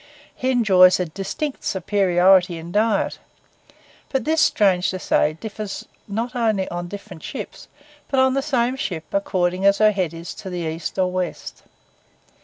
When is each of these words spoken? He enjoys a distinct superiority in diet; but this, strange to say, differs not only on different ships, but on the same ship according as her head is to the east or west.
He 0.35 0.49
enjoys 0.49 0.99
a 0.99 1.05
distinct 1.05 1.63
superiority 1.63 2.57
in 2.57 2.71
diet; 2.71 3.19
but 4.09 4.25
this, 4.25 4.41
strange 4.41 4.89
to 4.89 4.97
say, 4.97 5.33
differs 5.33 5.85
not 6.07 6.35
only 6.35 6.67
on 6.69 6.87
different 6.87 7.21
ships, 7.21 7.67
but 8.09 8.19
on 8.19 8.33
the 8.33 8.41
same 8.41 8.75
ship 8.77 9.03
according 9.13 9.63
as 9.63 9.77
her 9.77 9.91
head 9.91 10.11
is 10.11 10.33
to 10.41 10.49
the 10.49 10.61
east 10.67 10.97
or 10.97 11.11
west. 11.11 11.61